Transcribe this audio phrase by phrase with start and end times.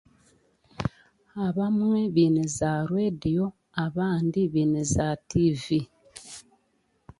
[1.45, 3.45] Abamwe beine za reediyo
[3.85, 5.63] abandi beine za TV.